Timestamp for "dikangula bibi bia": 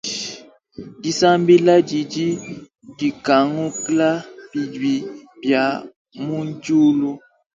2.97-5.63